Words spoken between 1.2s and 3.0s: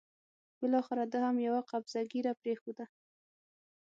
هم یوه قبضه ږیره پرېښوده.